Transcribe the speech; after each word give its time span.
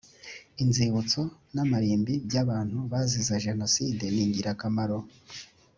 inzibutso 0.63 1.21
namarimbi 1.53 2.13
by 2.27 2.35
‘abantu 2.43 2.77
bazize 2.91 3.35
jenoside 3.45 4.03
ningirakamaro. 4.15 4.99